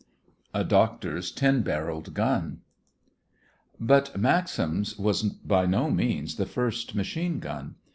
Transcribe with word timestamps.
A 0.51 0.63
DOCTOR'S 0.63 1.31
TEN 1.31 1.61
BARRELED 1.61 2.15
GUN 2.15 2.61
But 3.79 4.17
Maxim's 4.17 4.97
was 4.97 5.21
by 5.21 5.67
no 5.67 5.91
means 5.91 6.37
the 6.37 6.47
first 6.47 6.95
machine 6.95 7.37
gun. 7.37 7.75